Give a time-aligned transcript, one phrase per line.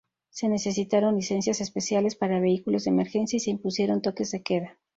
[0.31, 4.79] Se necesitaron licencias especiales para vehículos de emergencia y se impusieron toques de queda.